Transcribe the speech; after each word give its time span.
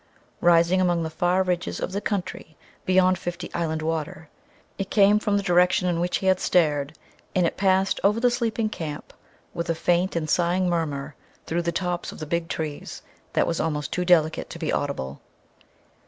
Rising 0.41 0.81
among 0.81 1.03
the 1.03 1.11
far 1.11 1.43
ridges 1.43 1.79
of 1.79 1.91
the 1.91 2.01
country 2.01 2.57
beyond 2.87 3.19
Fifty 3.19 3.53
Island 3.53 3.83
Water, 3.83 4.29
it 4.79 4.89
came 4.89 5.19
from 5.19 5.37
the 5.37 5.43
direction 5.43 5.87
in 5.87 5.99
which 5.99 6.17
he 6.17 6.25
had 6.25 6.39
stared, 6.39 6.97
and 7.35 7.45
it 7.45 7.55
passed 7.55 7.99
over 8.03 8.19
the 8.19 8.31
sleeping 8.31 8.67
camp 8.67 9.13
with 9.53 9.69
a 9.69 9.75
faint 9.75 10.15
and 10.15 10.27
sighing 10.27 10.67
murmur 10.67 11.13
through 11.45 11.61
the 11.61 11.71
tops 11.71 12.11
of 12.11 12.17
the 12.17 12.25
big 12.25 12.47
trees 12.47 13.03
that 13.33 13.45
was 13.45 13.59
almost 13.59 13.91
too 13.91 14.03
delicate 14.03 14.49
to 14.49 14.57
be 14.57 14.73
audible. 14.73 15.21